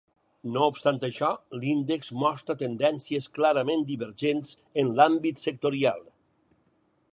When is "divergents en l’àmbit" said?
3.93-5.45